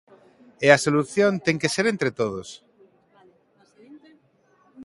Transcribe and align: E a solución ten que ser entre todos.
E 0.65 0.67
a 0.75 0.81
solución 0.85 1.31
ten 1.45 1.57
que 1.61 1.73
ser 1.75 1.85
entre 1.93 2.09
todos. 2.19 2.47